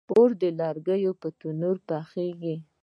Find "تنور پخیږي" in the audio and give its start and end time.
1.39-2.55